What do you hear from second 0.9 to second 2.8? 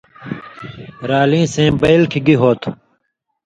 رالیں سَیں بَیل کھیں گی ہو تُھو“۔